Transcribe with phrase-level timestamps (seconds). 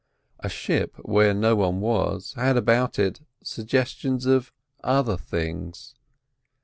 [0.39, 4.51] A ship where no one was had about it suggestions of
[4.83, 5.93] "other things."